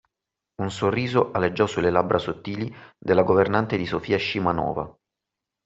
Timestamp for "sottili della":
2.17-3.21